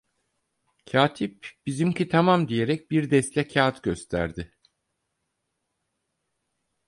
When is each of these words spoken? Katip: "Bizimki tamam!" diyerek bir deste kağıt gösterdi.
Katip: 0.91 1.47
"Bizimki 1.65 2.07
tamam!" 2.07 2.47
diyerek 2.47 2.91
bir 2.91 3.11
deste 3.11 3.47
kağıt 3.47 3.83
gösterdi. 3.83 4.53